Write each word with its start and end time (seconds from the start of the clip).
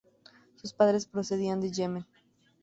Sus 0.55 0.73
padres 0.73 1.05
procedían 1.05 1.61
de 1.61 1.69
Yemen. 1.71 2.07